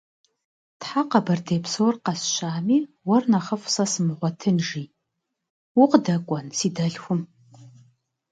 [0.79, 4.83] Тхьэ, Къэбэрдей псор къэсщами, уэр нэхъыфӏ сэ сымыгъуэтын!- жи.-
[5.81, 7.21] Укъыдэкӏуэн си дэлъхум?